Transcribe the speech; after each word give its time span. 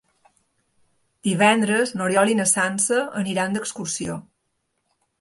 Divendres 1.27 1.95
n'Oriol 1.99 2.33
i 2.33 2.39
na 2.41 2.49
Sança 2.55 3.01
aniran 3.23 3.57
d'excursió. 3.59 4.21